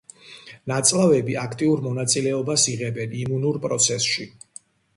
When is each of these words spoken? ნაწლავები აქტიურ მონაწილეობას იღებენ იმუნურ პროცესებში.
ნაწლავები 0.71 1.35
აქტიურ 1.41 1.83
მონაწილეობას 1.89 2.65
იღებენ 2.73 3.17
იმუნურ 3.21 3.63
პროცესებში. 3.69 4.31